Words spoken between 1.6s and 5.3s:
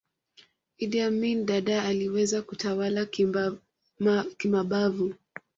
aliweza kutawala kimabavu